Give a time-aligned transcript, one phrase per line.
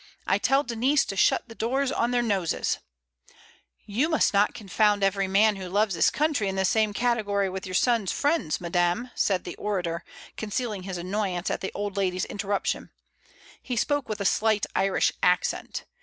[0.25, 2.79] I tell Denise to shut the door on their noses"
[3.85, 7.67] "You must not confound every man who loves his country in the same category with
[7.67, 10.03] your son's friends, madame," said the orator,
[10.37, 12.89] concealing his annoyance at the old lady's interruption.
[13.61, 15.85] He spoke with a slight Irish accent.